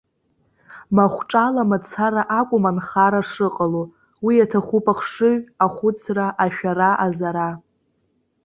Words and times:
Махәҿала 0.95 1.63
мацара 1.69 2.23
акәым 2.39 2.65
анхара 2.69 3.21
шыҟало, 3.29 3.83
уи 4.25 4.33
иаҭахуп 4.37 4.85
ахшыҩ, 4.93 5.35
ахәыцра, 5.65 6.25
ашәара-азара. 6.43 7.49